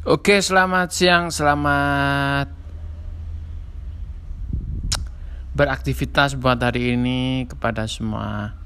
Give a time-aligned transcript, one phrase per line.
[0.00, 2.48] Oke, selamat siang, selamat
[5.52, 8.56] beraktivitas buat hari ini kepada semua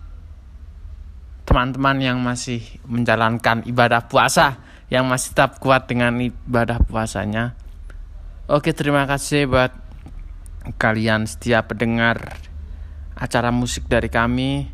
[1.43, 4.63] teman-teman yang masih menjalankan ibadah puasa,
[4.95, 7.59] yang masih tetap kuat dengan ibadah puasanya.
[8.47, 9.75] Oke, terima kasih buat
[10.79, 12.39] kalian setiap pendengar
[13.19, 14.71] acara musik dari kami.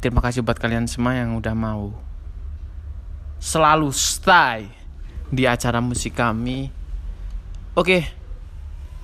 [0.00, 1.92] Terima kasih buat kalian semua yang udah mau
[3.44, 4.81] selalu stay
[5.32, 6.68] di acara musik kami.
[7.72, 8.04] Oke,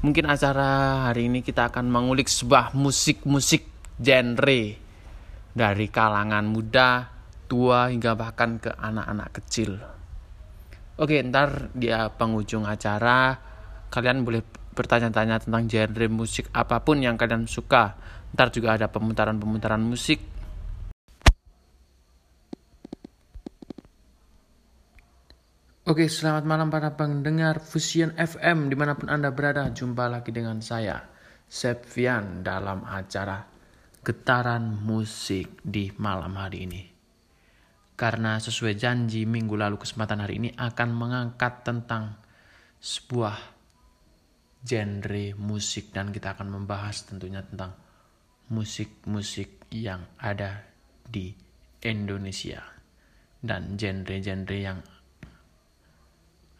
[0.05, 3.65] mungkin acara hari ini kita akan mengulik sebuah musik-musik
[3.97, 4.63] genre
[5.57, 7.09] dari kalangan muda,
[7.49, 9.81] tua hingga bahkan ke anak-anak kecil.
[11.01, 13.33] Oke, ntar di penghujung acara
[13.89, 14.45] kalian boleh
[14.77, 17.97] bertanya-tanya tentang genre musik apa pun yang kalian suka.
[18.37, 20.21] Ntar juga ada pemutaran-pemutaran musik
[25.89, 29.73] Oke, selamat malam para pendengar Fusion FM di mana pun Anda berada.
[29.73, 31.01] Jumpa lagi dengan saya,
[31.49, 33.41] Sepvian, dalam acara
[34.05, 36.83] Getaran Musik di malam hari ini.
[37.97, 42.21] Karena sesuai janji minggu lalu kesempatan hari ini akan mengangkat tentang
[42.77, 43.41] sebuah
[44.61, 47.73] genre musik dan kita akan membahas tentunya tentang
[48.53, 50.69] musik-musik yang ada
[51.01, 51.33] di
[51.81, 52.61] Indonesia
[53.41, 54.85] dan genre-genre yang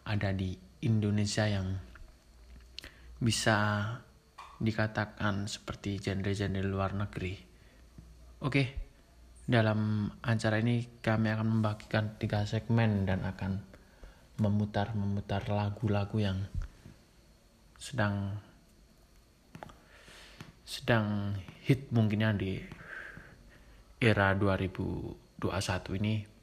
[0.09, 1.77] ada di Indonesia yang
[3.21, 3.85] bisa
[4.57, 7.37] dikatakan seperti genre-genre luar negeri.
[8.41, 8.63] Oke,
[9.45, 13.61] dalam acara ini kami akan membagikan tiga segmen dan akan
[14.41, 16.39] memutar-memutar lagu-lagu yang
[17.77, 18.39] sedang
[20.65, 22.61] sedang hit mungkinnya di
[23.99, 26.38] era 2021 ini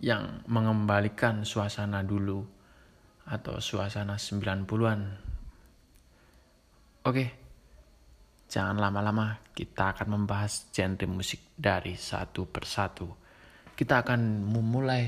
[0.00, 2.44] yang mengembalikan suasana dulu
[3.26, 5.00] atau suasana 90-an.
[7.06, 7.24] Oke,
[8.46, 13.08] jangan lama-lama kita akan membahas genre musik dari satu persatu.
[13.72, 15.04] Kita akan memulai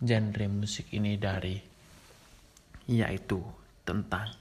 [0.00, 1.56] genre musik ini dari
[2.90, 3.38] yaitu
[3.86, 4.32] tentang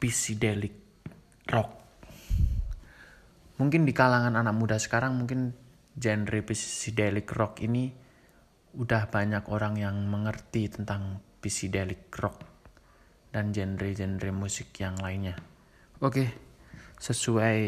[0.00, 0.74] psychedelic
[1.50, 1.70] rock.
[3.60, 5.52] Mungkin di kalangan anak muda sekarang mungkin
[5.94, 8.03] genre psychedelic rock ini
[8.74, 12.42] udah banyak orang yang mengerti tentang psychedelic rock
[13.30, 15.38] dan genre-genre musik yang lainnya.
[16.02, 16.30] Oke,
[16.98, 17.58] sesuai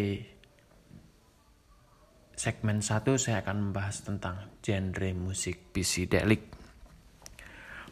[2.36, 6.52] segmen 1 saya akan membahas tentang genre musik psychedelic.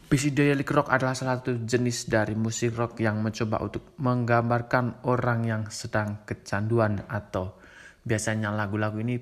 [0.04, 5.62] Psychedelic rock adalah salah satu jenis dari musik rock yang mencoba untuk menggambarkan orang yang
[5.72, 7.58] sedang kecanduan atau
[8.04, 9.16] biasanya lagu-lagu ini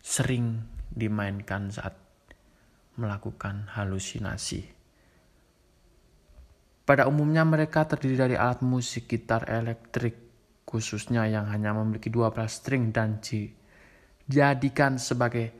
[0.00, 0.58] sering
[0.90, 2.09] dimainkan saat
[3.00, 4.68] melakukan halusinasi.
[6.84, 10.30] Pada umumnya mereka terdiri dari alat musik gitar elektrik
[10.68, 15.50] khususnya yang hanya memiliki 12 string dan dijadikan sebagai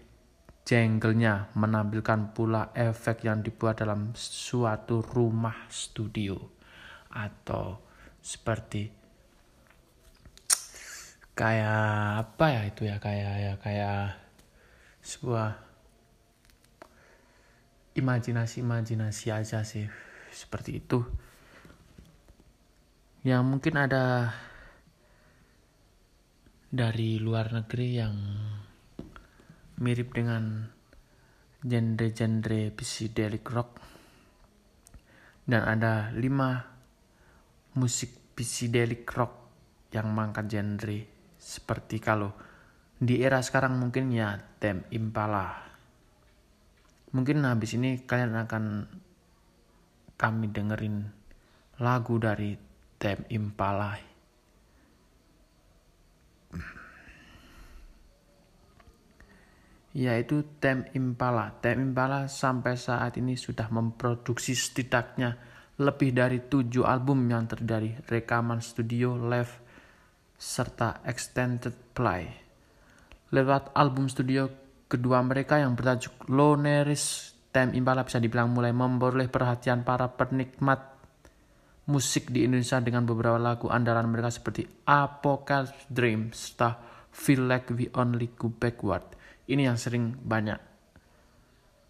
[0.62, 6.38] jenggelnya menampilkan pula efek yang dibuat dalam suatu rumah studio
[7.10, 7.82] atau
[8.22, 8.86] seperti
[11.34, 14.02] kayak apa ya itu ya kayak ya kayak
[15.00, 15.69] sebuah
[17.94, 19.86] imajinasi-imajinasi aja sih
[20.30, 21.02] seperti itu.
[23.26, 24.32] Ya mungkin ada
[26.70, 28.16] dari luar negeri yang
[29.82, 30.70] mirip dengan
[31.60, 33.70] genre-genre psychedelic rock.
[35.44, 36.62] Dan ada lima
[37.74, 39.32] musik psychedelic rock
[39.90, 40.98] yang mengangkat genre
[41.40, 42.30] seperti kalau
[43.00, 45.69] di era sekarang mungkin ya Tem Impala
[47.10, 48.64] Mungkin habis ini kalian akan
[50.14, 51.10] kami dengerin
[51.82, 52.54] lagu dari
[53.00, 53.98] Tem Impala.
[59.90, 61.50] Yaitu Tem Impala.
[61.58, 65.34] Tem Impala sampai saat ini sudah memproduksi setidaknya
[65.80, 69.50] lebih dari tujuh album yang terdiri rekaman studio, live,
[70.36, 72.28] serta extended play.
[73.34, 79.86] Lewat album studio Kedua mereka yang bertajuk Loneris Time Impala bisa dibilang mulai memperoleh perhatian
[79.86, 80.98] para penikmat
[81.86, 86.78] musik di Indonesia dengan beberapa lagu andalan mereka seperti Apocalypse Dream serta
[87.10, 89.14] Feel Like We Only Go Backward.
[89.46, 90.58] Ini yang sering banyak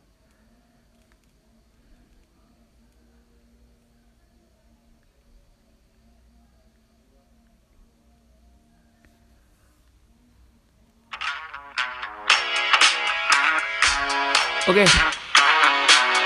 [14.63, 14.87] Okay.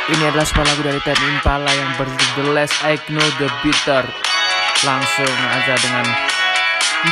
[0.08, 4.08] Ini adalah sebuah lagu dari Ted Impala yang berjudul The Less I Know The Bitter.
[4.88, 6.08] Langsung aja dengan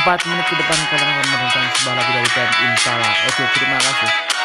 [0.32, 3.10] menit ke depan kalian akan mendengarkan sebuah lagu dari Ted Impala.
[3.28, 4.35] Oke, terima kasih.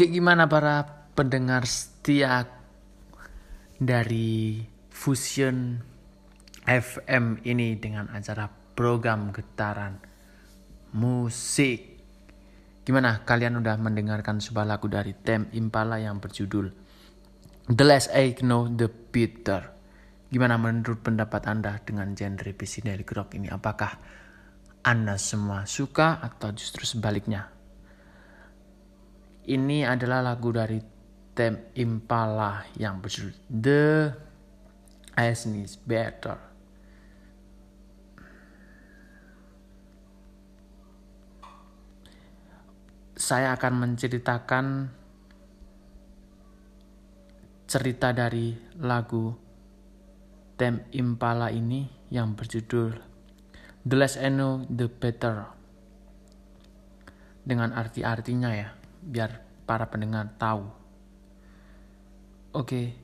[0.00, 2.48] Oke, gimana para pendengar setia
[3.76, 5.76] dari Fusion
[6.64, 10.00] FM ini dengan acara program getaran
[10.96, 12.00] musik.
[12.80, 16.72] Gimana kalian udah mendengarkan sebuah lagu dari Tem Impala yang berjudul
[17.68, 19.68] The Less I Know The Better.
[20.32, 23.52] Gimana menurut pendapat Anda dengan genre psychedelic rock ini?
[23.52, 24.00] Apakah
[24.80, 27.59] Anda semua suka atau justru sebaliknya?
[29.48, 30.76] Ini adalah lagu dari
[31.32, 34.12] Tem Impala yang berjudul The
[35.16, 36.36] Ice Is Better.
[43.16, 44.66] Saya akan menceritakan
[47.70, 49.32] cerita dari lagu
[50.58, 52.98] Tem Impala ini yang berjudul
[53.88, 55.48] The Less I Know The Better
[57.46, 60.64] dengan arti-artinya ya biar para pendengar tahu.
[62.54, 62.94] Oke,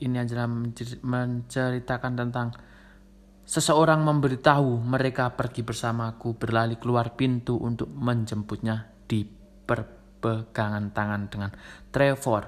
[0.00, 0.48] ini adalah
[1.02, 2.52] menceritakan tentang
[3.46, 9.22] seseorang memberitahu mereka pergi bersamaku berlari keluar pintu untuk menjemputnya di
[9.66, 11.50] perpegangan tangan dengan
[11.94, 12.42] Trevor.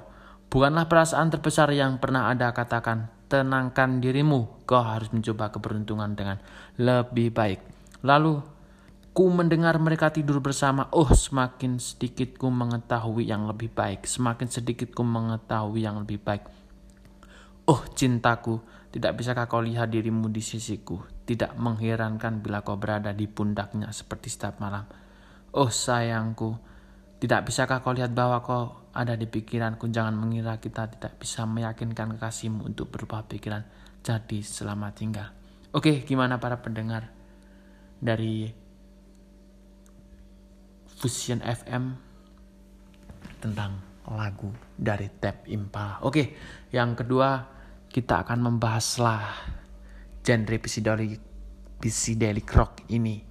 [0.49, 6.41] Bukanlah perasaan terbesar yang pernah ada katakan, tenangkan dirimu, kau harus mencoba keberuntungan dengan
[6.81, 7.61] lebih baik.
[8.01, 8.58] Lalu
[9.19, 10.87] Ku mendengar mereka tidur bersama.
[10.95, 14.07] Oh, semakin sedikit ku mengetahui yang lebih baik.
[14.07, 16.47] Semakin sedikit ku mengetahui yang lebih baik.
[17.67, 18.63] Oh, cintaku,
[18.95, 21.03] tidak bisakah kau lihat dirimu di sisiku?
[21.27, 24.87] Tidak mengherankan bila kau berada di pundaknya seperti setiap malam.
[25.51, 26.55] Oh, sayangku,
[27.19, 29.91] tidak bisakah kau lihat bahwa kau ada di pikiranku?
[29.91, 33.67] Jangan mengira kita tidak bisa meyakinkan kekasihmu untuk berubah pikiran.
[33.99, 35.35] Jadi, selamat tinggal.
[35.75, 37.11] Oke, gimana para pendengar
[37.99, 38.68] dari
[40.99, 41.95] Fusion FM
[43.39, 43.79] tentang
[44.11, 46.03] lagu dari Tap Impala.
[46.03, 46.35] Oke,
[46.75, 47.47] yang kedua
[47.87, 49.23] kita akan membahaslah
[50.27, 51.23] genre psychedelic,
[51.79, 53.23] psychedelic rock ini.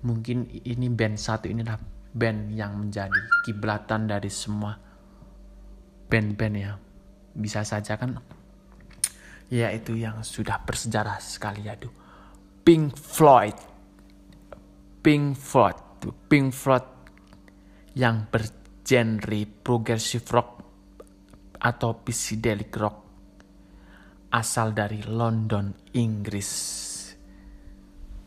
[0.00, 1.84] Mungkin ini band satu ini adalah
[2.16, 4.80] band yang menjadi kiblatan dari semua
[6.08, 6.72] band-band ya.
[7.36, 8.16] Bisa saja kan
[9.52, 11.92] yaitu yang sudah bersejarah sekali yaitu
[12.64, 13.60] Pink Floyd.
[15.04, 16.88] Pink Floyd Pink Floyd
[17.92, 20.50] yang bergenre progressive rock
[21.60, 23.10] atau psychedelic rock
[24.30, 26.78] asal dari London, Inggris.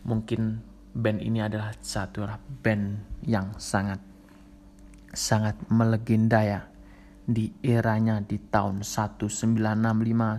[0.03, 0.59] Mungkin
[0.93, 2.27] band ini adalah satu
[2.61, 3.97] band yang sangat
[5.13, 6.67] sangat melegenda ya
[7.23, 9.63] di eranya di tahun 1965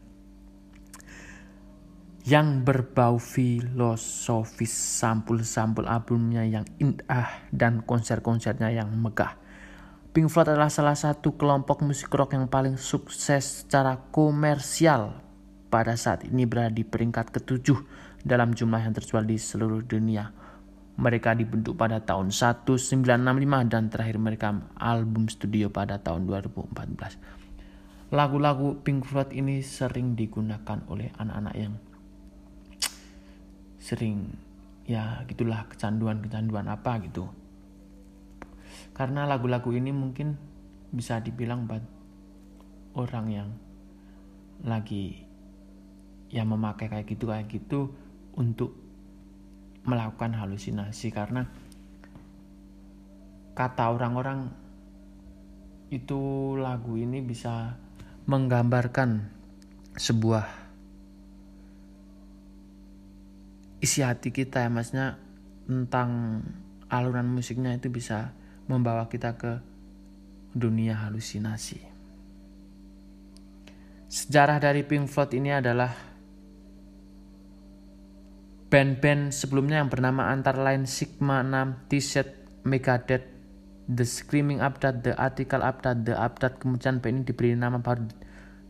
[2.28, 9.40] yang berbau filosofis sampul-sampul albumnya yang indah dan konser-konsernya yang megah.
[10.12, 15.24] Pink Floyd adalah salah satu kelompok musik rock yang paling sukses secara komersial
[15.72, 17.80] pada saat ini berada di peringkat ketujuh
[18.28, 20.47] dalam jumlah yang terjual di seluruh dunia.
[20.98, 23.06] Mereka dibentuk pada tahun 1965
[23.70, 24.50] dan terakhir mereka
[24.82, 28.13] album studio pada tahun 2014.
[28.13, 31.75] Lagu-lagu Pink Floyd ini sering digunakan oleh anak-anak yang
[33.77, 34.34] sering
[34.88, 37.30] ya gitulah kecanduan-kecanduan apa gitu.
[38.98, 40.34] Karena lagu-lagu ini mungkin
[40.89, 41.84] bisa dibilang buat
[42.98, 43.50] orang yang
[44.66, 45.22] lagi
[46.34, 47.94] yang memakai kayak gitu kayak gitu
[48.34, 48.87] untuk
[49.88, 51.48] melakukan halusinasi karena
[53.56, 54.51] kata orang-orang
[55.88, 57.79] itu lagu ini bisa
[58.27, 59.24] menggambarkan
[59.96, 60.46] sebuah
[63.79, 65.15] isi hati kita ya maksudnya
[65.63, 66.44] tentang
[66.91, 68.36] aluran musiknya itu bisa
[68.67, 69.63] membawa kita ke
[70.51, 71.79] dunia halusinasi.
[74.08, 75.91] Sejarah dari Pink Floyd ini adalah
[78.68, 82.28] Band-band sebelumnya yang bernama antara lain Sigma 6, T-Set,
[82.68, 83.24] Megadeth,
[83.88, 88.12] The Screaming Update, The Article Update, The Update, kemudian band ini diberi nama baru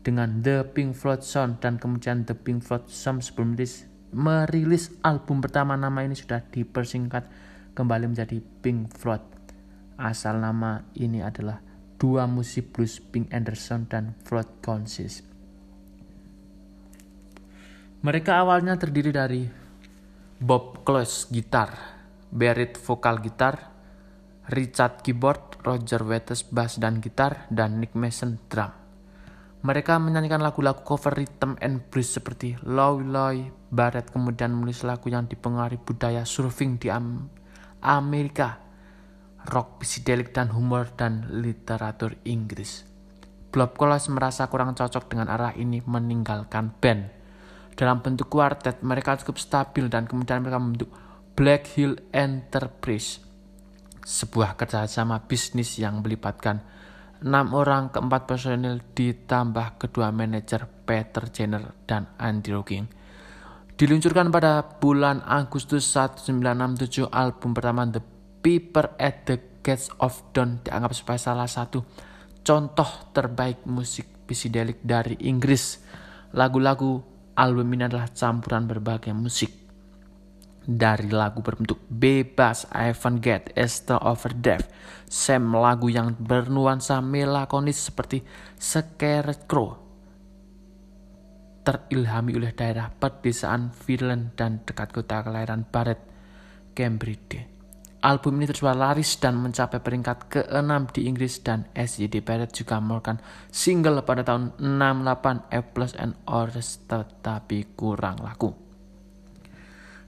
[0.06, 3.58] dengan The Pink Floyd Sound dan kemudian The Pink Floyd Sound sebelum
[4.14, 7.26] merilis album pertama nama ini sudah dipersingkat
[7.74, 9.20] kembali menjadi Pink Floyd.
[9.98, 11.58] Asal nama ini adalah
[11.98, 15.26] dua musik blues Pink Anderson dan Floyd Consis.
[17.98, 19.42] Mereka awalnya terdiri dari
[20.38, 21.74] Bob Close gitar,
[22.30, 23.74] Barrett vokal gitar,
[24.46, 28.70] Richard keyboard, Roger Waters bass dan gitar, dan Nick Mason drum.
[29.66, 35.26] Mereka menyanyikan lagu-lagu cover rhythm and blues seperti Loy Loy, Barrett kemudian menulis lagu yang
[35.26, 36.86] dipengaruhi budaya surfing di
[37.82, 38.62] Amerika,
[39.42, 42.86] rock psychedelic dan humor dan literatur Inggris.
[43.50, 47.17] Bob Close merasa kurang cocok dengan arah ini meninggalkan band
[47.78, 50.90] dalam bentuk kuartet mereka cukup stabil dan kemudian mereka membentuk
[51.38, 53.22] Black Hill Enterprise
[54.02, 56.58] sebuah kerjasama bisnis yang melibatkan
[57.22, 62.86] enam orang keempat personil ditambah kedua manajer Peter Jenner dan Andy Rocking.
[63.78, 68.02] Diluncurkan pada bulan Agustus 1967, album pertama The
[68.42, 71.86] Piper at the Gates of Dawn dianggap sebagai salah satu
[72.42, 75.78] contoh terbaik musik psychedelic dari Inggris.
[76.34, 79.54] Lagu-lagu Album ini adalah campuran berbagai musik.
[80.66, 82.90] Dari lagu berbentuk bebas, I
[83.22, 84.66] Get Esther Over Death,
[85.06, 88.26] Sam lagu yang bernuansa melakonis seperti
[88.58, 89.78] Scarecrow,
[91.62, 96.02] terilhami oleh daerah pedesaan Finland dan dekat kota kelahiran Barrett,
[96.74, 97.57] Cambridge.
[97.98, 103.18] Album ini terus laris dan mencapai peringkat ke-6 di Inggris dan SJD Barrett juga mengeluarkan
[103.50, 108.54] single pada tahun 68 A Plus and Others tetapi kurang laku.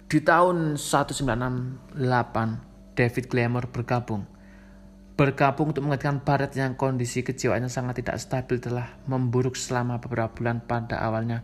[0.06, 4.22] Di tahun 1968 David Gilmour bergabung.
[5.18, 10.62] Bergabung untuk menggantikan Barrett yang kondisi kejiwaannya sangat tidak stabil telah memburuk selama beberapa bulan
[10.62, 11.42] pada awalnya.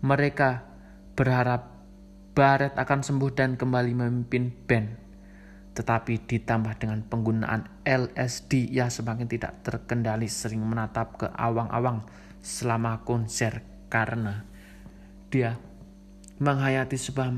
[0.00, 0.64] Mereka
[1.12, 1.76] berharap
[2.32, 5.03] Barrett akan sembuh dan kembali memimpin band
[5.74, 12.06] tetapi ditambah dengan penggunaan LSD ia semakin tidak terkendali sering menatap ke awang-awang
[12.38, 14.46] selama konser karena
[15.34, 15.58] dia
[16.38, 17.34] menghayati sebuah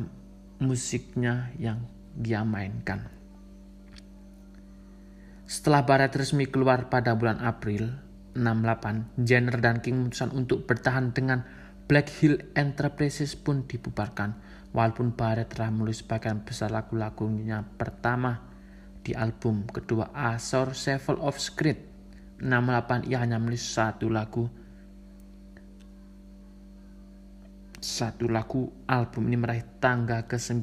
[0.60, 3.08] musiknya yang dia mainkan.
[5.46, 7.92] Setelah Barat resmi keluar pada bulan April
[8.36, 11.46] 68, Jenner dan King memutuskan untuk bertahan dengan
[11.86, 14.34] Black Hill Enterprises pun dibubarkan
[14.74, 18.42] Walaupun Barrett telah menulis sebagian besar lagu-lagunya pertama
[19.06, 21.86] di album kedua Azor Sevel of Script
[22.42, 24.50] 68 ia hanya menulis satu lagu
[27.86, 30.58] satu lagu album ini meraih tangga ke-9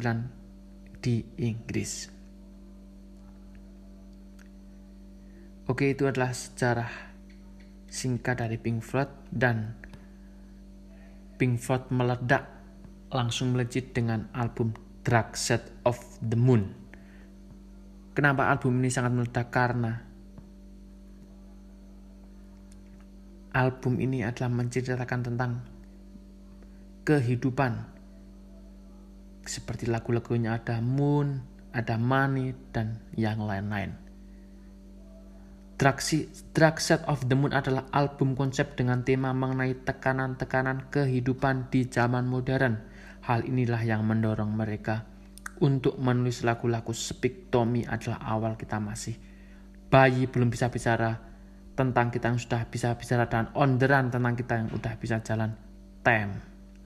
[0.99, 2.11] di Inggris.
[5.63, 6.91] Oke, itu adalah sejarah
[7.87, 9.79] singkat dari Pink Floyd dan
[11.39, 12.43] Pink Floyd meledak
[13.13, 14.73] langsung melejit dengan album
[15.05, 16.73] Dark Side of the Moon.
[18.17, 19.47] Kenapa album ini sangat meledak?
[19.53, 19.93] Karena
[23.53, 25.51] album ini adalah menceritakan tentang
[27.05, 27.93] kehidupan.
[29.43, 31.41] Seperti lagu-lagunya ada Moon,
[31.75, 33.97] ada Money, dan yang lain-lain.
[35.77, 35.99] Dark
[36.79, 42.92] Side of the Moon adalah album konsep dengan tema mengenai tekanan-tekanan kehidupan di zaman modern
[43.23, 45.07] Hal inilah yang mendorong mereka
[45.63, 46.91] untuk menulis lagu-lagu
[47.47, 49.15] Tommy adalah awal kita masih
[49.87, 51.23] bayi belum bisa bicara
[51.71, 55.23] tentang kita yang sudah bisa bicara dan on the run tentang kita yang sudah bisa
[55.23, 55.55] jalan.
[56.03, 56.35] Tem,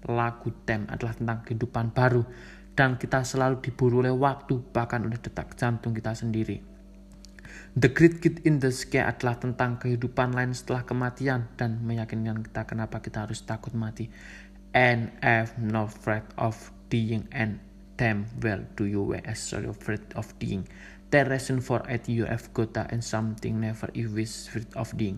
[0.05, 2.21] lagu Tem adalah tentang kehidupan baru
[2.77, 6.77] dan kita selalu diburu oleh waktu bahkan oleh detak jantung kita sendiri.
[7.77, 12.65] The Great Kid in the Sky adalah tentang kehidupan lain setelah kematian dan meyakinkan kita
[12.65, 14.09] kenapa kita harus takut mati
[14.77, 16.53] and have no afraid of
[16.93, 17.57] dying and
[17.97, 20.69] damn well do you as so afraid of dying.
[21.09, 25.17] The reason for it you have got and something never wish afraid of dying.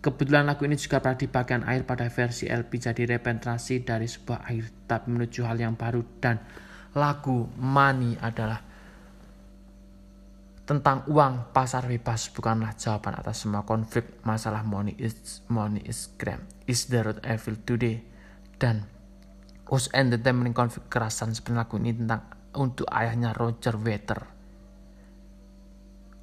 [0.00, 4.64] Kebetulan lagu ini juga pernah dipakai air pada versi LP jadi repenetrasi dari sebuah air
[4.88, 6.40] tapi menuju hal yang baru dan
[6.96, 8.60] lagu Money adalah
[10.64, 16.48] tentang uang pasar bebas bukanlah jawaban atas semua konflik masalah money is money is crime
[16.64, 18.00] is the road evil today
[18.56, 18.88] dan
[19.74, 24.20] Us Entertainment konflik kekerasan seperti lagu ini tentang untuk ayahnya Roger Water.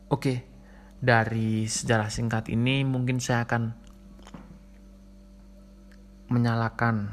[0.07, 0.47] Oke,
[0.95, 3.75] dari sejarah singkat ini mungkin saya akan
[6.31, 7.11] menyalakan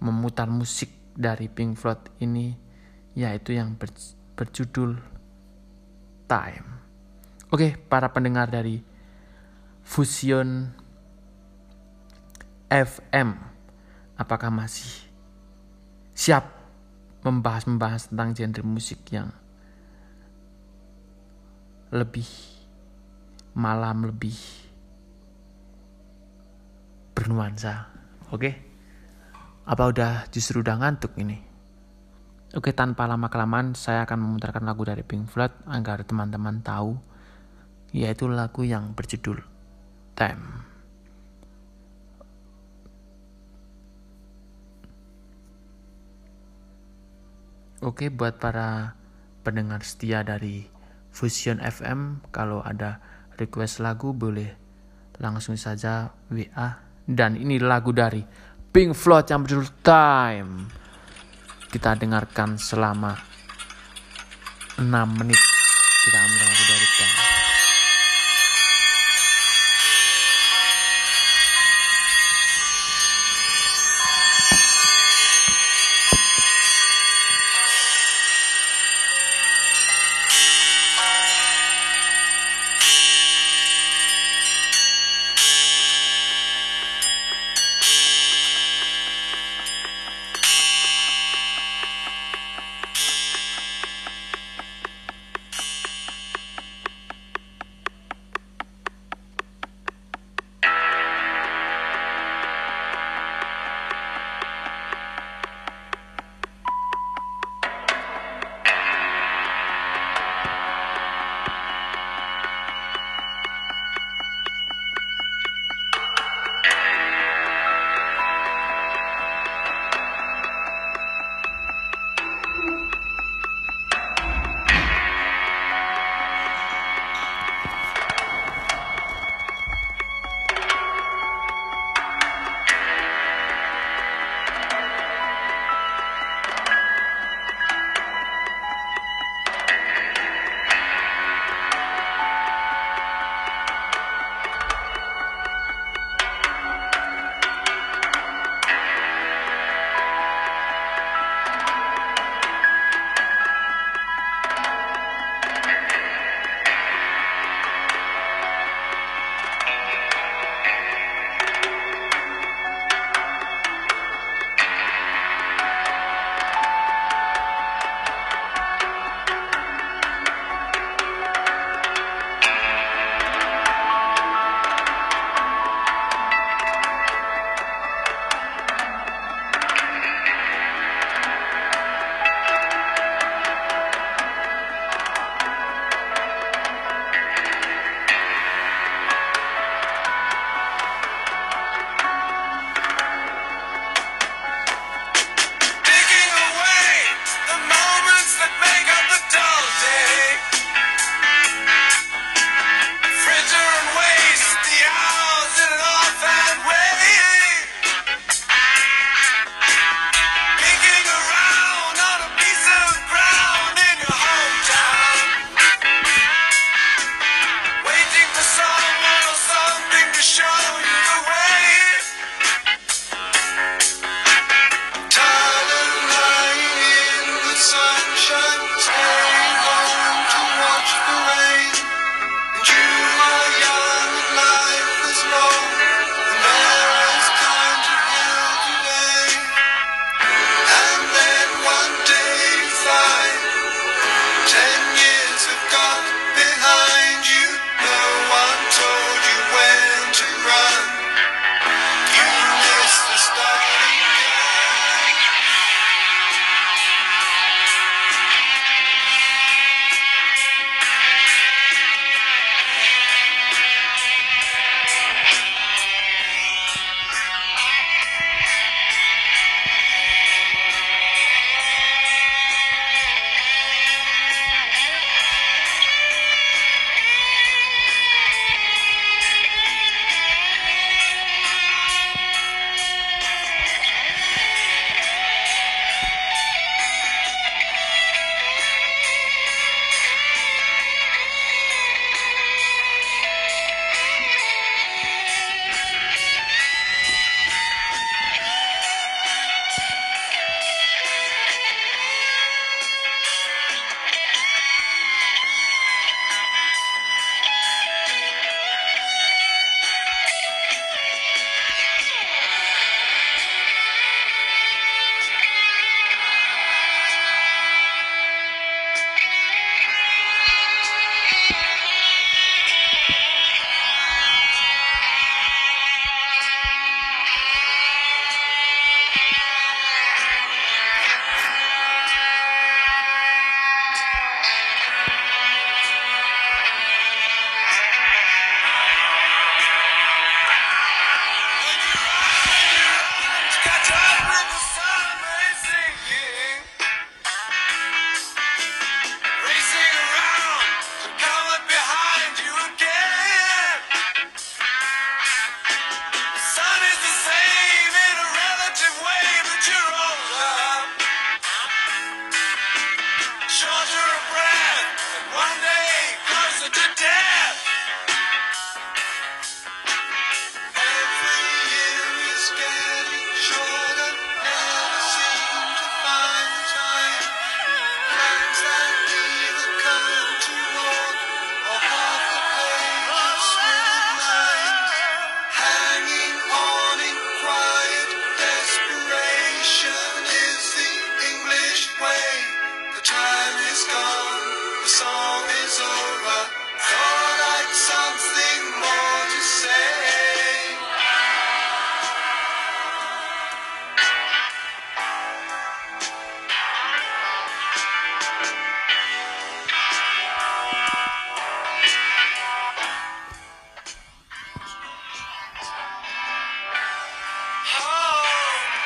[0.00, 2.56] memutar musik dari Pink Floyd ini
[3.12, 3.92] yaitu yang ber,
[4.40, 4.96] berjudul
[6.24, 6.68] Time.
[7.52, 8.80] Oke, para pendengar dari
[9.84, 10.72] Fusion
[12.72, 13.36] FM
[14.16, 15.03] apakah masih
[16.14, 16.46] siap
[17.26, 19.34] membahas-membahas tentang genre musik yang
[21.90, 22.26] lebih
[23.54, 24.34] malam lebih
[27.14, 27.90] bernuansa.
[28.34, 28.50] Oke?
[29.64, 31.38] Apa udah justru udah ngantuk ini?
[32.54, 36.94] Oke tanpa lama kelamaan saya akan memutarkan lagu dari Pink Floyd agar teman-teman tahu
[37.90, 39.42] yaitu lagu yang berjudul
[40.14, 40.73] Time
[47.84, 48.96] Oke buat para
[49.44, 50.64] pendengar setia dari
[51.12, 52.96] Fusion FM kalau ada
[53.36, 54.48] request lagu boleh
[55.20, 58.24] langsung saja WA dan ini lagu dari
[58.72, 60.64] Pink Floyd yang berjudul Time.
[61.68, 63.12] Kita dengarkan selama
[64.80, 64.88] 6
[65.20, 65.40] menit.
[66.08, 66.53] Kita ambil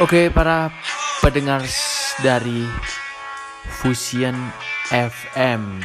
[0.08, 0.72] Oke, para
[1.20, 1.60] pendengar
[2.24, 2.64] dari
[3.76, 4.32] Fusion
[4.88, 5.84] FM.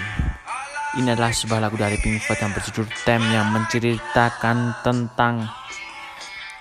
[0.95, 5.43] Ini adalah sebuah lagu dari Pink Floyd yang berjudul Time yang menceritakan tentang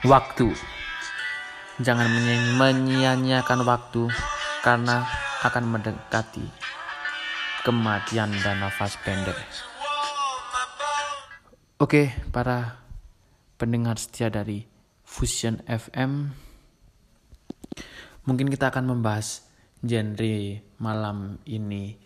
[0.03, 0.51] waktu.
[1.79, 2.11] Jangan
[2.59, 4.11] menyia-nyiakan waktu
[4.66, 5.07] karena
[5.46, 6.42] akan mendekati
[7.62, 9.38] kematian dan nafas pendek.
[11.79, 12.83] Oke, para
[13.55, 14.66] pendengar setia dari
[15.07, 16.51] Fusion FM.
[18.23, 19.43] Mungkin kita akan membahas
[19.83, 21.99] genre malam ini.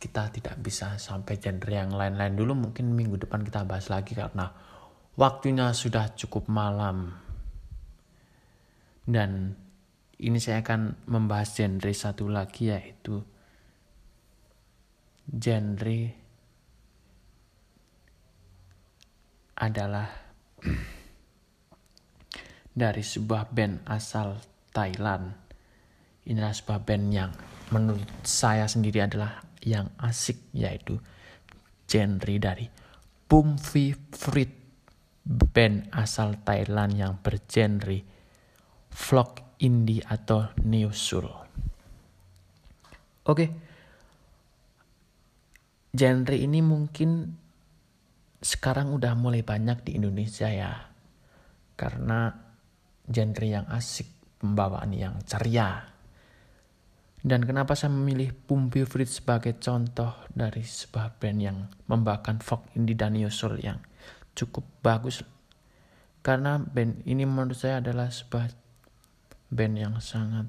[0.00, 2.56] Kita tidak bisa sampai genre yang lain-lain dulu.
[2.56, 4.50] Mungkin minggu depan kita bahas lagi karena
[5.14, 7.14] waktunya sudah cukup malam.
[9.06, 9.54] Dan
[10.18, 13.22] ini saya akan membahas genre satu lagi yaitu
[15.30, 16.00] genre
[19.60, 20.08] adalah
[22.80, 25.34] dari sebuah band asal Thailand.
[26.26, 27.30] Inilah sebuah band yang
[27.70, 30.98] menurut saya sendiri adalah yang asik yaitu
[31.86, 32.66] genre dari
[33.30, 34.50] Pumfi Frit
[35.26, 38.02] band asal Thailand yang bergenre
[38.90, 41.28] vlog indie atau neo soul.
[43.28, 43.46] Oke.
[45.90, 47.34] Genre ini mungkin
[48.40, 50.90] sekarang udah mulai banyak di Indonesia ya.
[51.76, 52.30] Karena
[53.06, 55.84] genre yang asik pembawaan yang ceria.
[57.20, 62.96] Dan kenapa saya memilih Pumpi Fritz sebagai contoh dari sebuah band yang membawakan folk indie
[62.96, 63.76] dan soul yang
[64.32, 65.20] cukup bagus.
[66.24, 68.48] Karena band ini menurut saya adalah sebuah
[69.52, 70.48] band yang sangat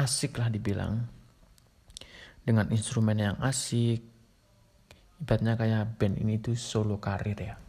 [0.00, 1.04] asik lah dibilang.
[2.40, 4.00] Dengan instrumen yang asik.
[5.20, 7.65] Ibaratnya kayak band ini tuh solo karir ya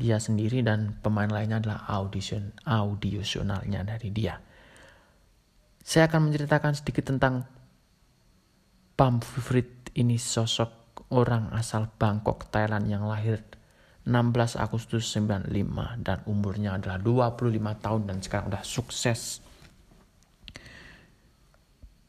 [0.00, 4.40] dia sendiri dan pemain lainnya adalah audition audiosionalnya dari dia.
[5.84, 7.44] Saya akan menceritakan sedikit tentang
[8.96, 13.44] Pam Frit ini sosok orang asal Bangkok, Thailand yang lahir
[14.08, 15.52] 16 Agustus 95
[16.00, 19.20] dan umurnya adalah 25 tahun dan sekarang sudah sukses.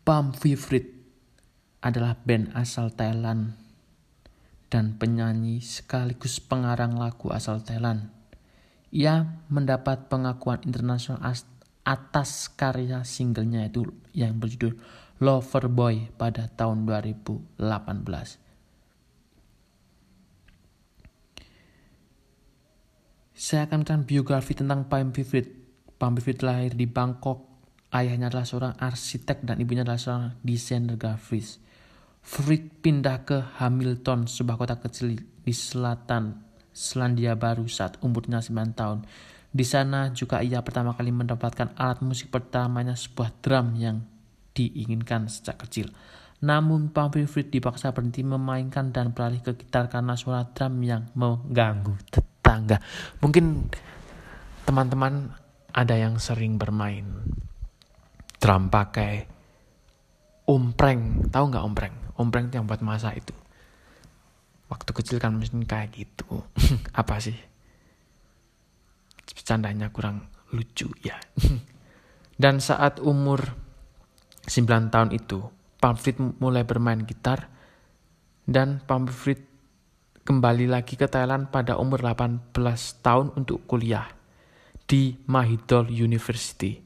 [0.08, 0.88] Pam Frit
[1.84, 3.61] adalah band asal Thailand
[4.72, 8.08] dan penyanyi sekaligus pengarang lagu asal Thailand.
[8.96, 11.20] Ia mendapat pengakuan internasional
[11.84, 13.84] atas karya singlenya itu
[14.16, 14.80] yang berjudul
[15.20, 17.60] Lover Boy pada tahun 2018.
[23.42, 25.50] Saya akan menceritakan biografi tentang Pam Vivit.
[26.00, 27.50] Pam Vivit lahir di Bangkok.
[27.92, 31.60] Ayahnya adalah seorang arsitek dan ibunya adalah seorang desainer grafis.
[32.22, 36.38] Frick pindah ke Hamilton, sebuah kota kecil di selatan
[36.72, 39.04] Selandia Baru saat umurnya 9 tahun.
[39.52, 44.00] Di sana juga ia pertama kali mendapatkan alat musik pertamanya sebuah drum yang
[44.56, 45.92] diinginkan sejak kecil.
[46.42, 52.00] Namun Pumpy Fried dipaksa berhenti memainkan dan beralih ke gitar karena suara drum yang mengganggu
[52.08, 52.80] tetangga.
[53.20, 53.68] Mungkin
[54.64, 55.36] teman-teman
[55.76, 57.06] ada yang sering bermain
[58.40, 59.28] drum pakai
[60.48, 61.28] ompreng.
[61.28, 62.01] Tahu nggak ompreng?
[62.18, 63.34] Ompreng yang buat masa itu.
[64.72, 66.44] Waktu kecil kan mungkin kayak gitu.
[67.02, 67.36] Apa sih?
[69.32, 71.20] Bercandanya kurang lucu ya.
[72.42, 73.54] Dan saat umur
[74.50, 75.46] 9 tahun itu
[75.82, 77.50] Pamfrit mulai bermain gitar
[78.46, 79.42] dan Pamfrit
[80.22, 82.54] kembali lagi ke Thailand pada umur 18
[83.02, 84.06] tahun untuk kuliah
[84.86, 86.78] di Mahidol University.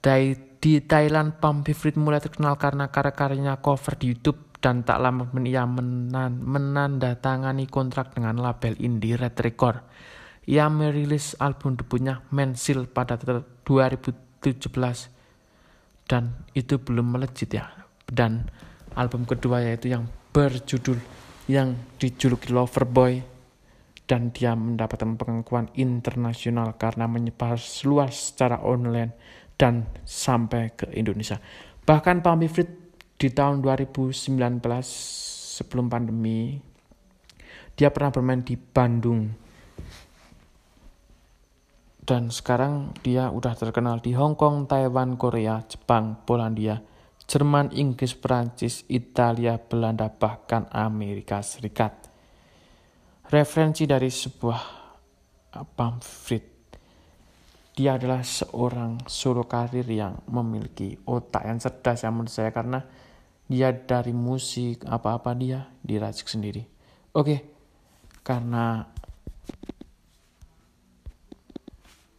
[0.00, 0.32] Dari
[0.62, 5.66] di Thailand, Pam Pivrit mulai terkenal karena karya-karyanya cover di YouTube dan tak lama ia
[5.66, 9.82] menan menandatangani kontrak dengan label indie Red Record.
[10.46, 14.62] Ia merilis album debutnya Mensil pada 2017
[16.06, 17.66] dan itu belum melejit ya.
[18.06, 18.46] Dan
[18.94, 21.02] album kedua yaitu yang berjudul
[21.50, 23.18] yang dijuluki Loverboy
[24.06, 31.38] dan dia mendapatkan pengakuan internasional karena menyebar luas secara online dan sampai ke Indonesia.
[31.82, 32.34] Bahkan Pak
[33.22, 34.34] di tahun 2019
[35.54, 36.58] sebelum pandemi
[37.78, 39.30] dia pernah bermain di Bandung
[42.02, 46.82] dan sekarang dia udah terkenal di Hong Kong, Taiwan, Korea, Jepang, Polandia,
[47.30, 52.10] Jerman, Inggris, Prancis, Italia, Belanda, bahkan Amerika Serikat.
[53.30, 54.60] Referensi dari sebuah
[55.62, 56.51] pamflet
[57.72, 62.84] dia adalah seorang solo karir yang memiliki otak yang cerdas yang menurut saya karena
[63.48, 66.64] dia dari musik apa-apa dia diracik sendiri.
[67.16, 67.44] Oke,
[68.20, 68.84] karena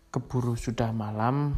[0.09, 1.57] keburu sudah malam,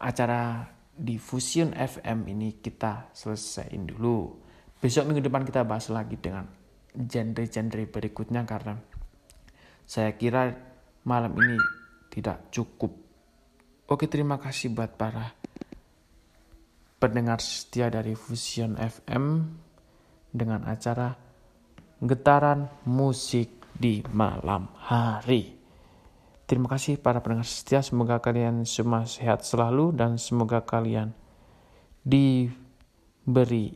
[0.00, 4.36] acara di Fusion FM ini kita selesaiin dulu.
[4.80, 6.48] Besok minggu depan kita bahas lagi dengan
[6.96, 8.80] genre-genre berikutnya karena
[9.84, 10.56] saya kira
[11.04, 11.79] malam ini
[12.10, 12.92] tidak cukup.
[13.86, 15.34] Oke, terima kasih buat para
[17.00, 19.56] pendengar setia dari Fusion FM
[20.30, 21.16] dengan acara
[22.02, 25.56] Getaran Musik di Malam Hari.
[26.44, 27.80] Terima kasih para pendengar setia.
[27.80, 31.14] Semoga kalian semua sehat selalu dan semoga kalian
[32.02, 33.74] diberi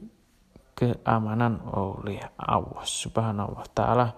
[0.74, 4.08] keamanan oleh Allah Subhanahu wa taala.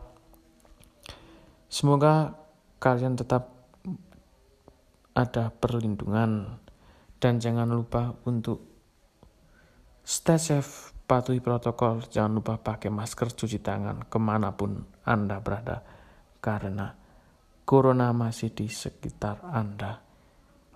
[1.69, 2.33] Semoga
[2.81, 3.56] kalian tetap
[5.17, 6.61] ada perlindungan
[7.17, 8.61] dan jangan lupa untuk
[10.05, 15.81] stay safe, patuhi protokol, jangan lupa pakai masker, cuci tangan ke mana pun Anda berada
[16.45, 16.93] karena
[17.65, 20.05] corona masih di sekitar Anda.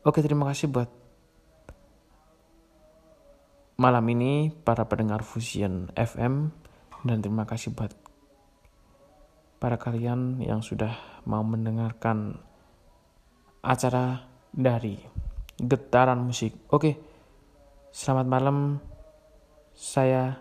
[0.01, 0.89] Oke, terima kasih buat
[3.77, 6.49] malam ini para pendengar Fusion FM
[7.05, 7.93] dan terima kasih buat
[9.61, 10.97] para kalian yang sudah
[11.29, 12.41] mau mendengarkan
[13.61, 14.99] acara dari
[15.61, 16.69] Getaran Musik.
[16.75, 16.99] Oke,
[17.95, 18.57] selamat malam.
[19.75, 20.37] Saya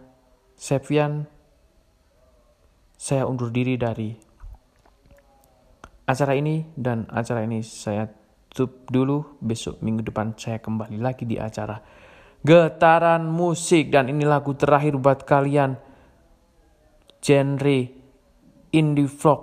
[0.58, 1.24] Sepvian.
[3.00, 4.12] Saya undur diri dari
[6.04, 8.10] acara ini dan acara ini saya
[8.52, 9.40] tutup dulu.
[9.40, 11.80] Besok minggu depan saya kembali lagi di acara
[12.44, 15.76] Getaran Musik dan ini lagu terakhir buat kalian
[17.20, 17.80] genre
[18.72, 19.42] indie vlog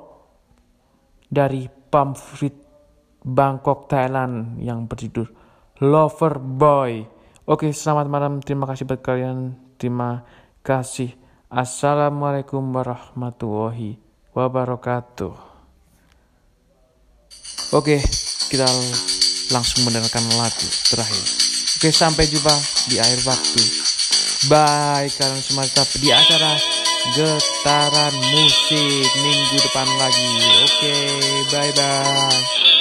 [1.29, 2.66] dari Pamfrit
[3.27, 5.27] Bangkok Thailand yang berjudul
[5.83, 7.03] Lover Boy.
[7.43, 8.39] Oke, selamat malam.
[8.39, 9.59] Terima kasih buat kalian.
[9.75, 10.23] Terima
[10.63, 11.11] kasih.
[11.51, 13.99] Assalamualaikum warahmatullahi
[14.31, 15.35] wabarakatuh.
[17.75, 17.99] Oke,
[18.47, 18.67] kita
[19.51, 21.25] langsung mendengarkan lagu terakhir.
[21.77, 22.55] Oke, sampai jumpa
[22.87, 23.63] di akhir waktu.
[24.47, 26.55] Bye kalian semua tetap di acara
[27.17, 30.31] Getaran Musik minggu depan lagi.
[30.63, 30.97] Oke,
[31.51, 32.76] bye bye.